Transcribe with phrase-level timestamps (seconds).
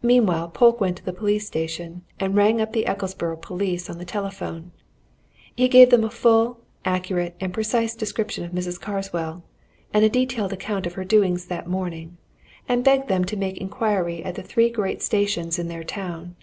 [0.00, 4.06] Meanwhile Polke went to the police station and rang up the Ecclesborough police on the
[4.06, 4.72] telephone.
[5.54, 8.80] He gave them a full, accurate, and precise description of Mrs.
[8.80, 9.44] Carswell,
[9.92, 12.16] and a detailed account of her doings that morning,
[12.66, 16.34] and begged them to make inquiry at the three great stations in their town.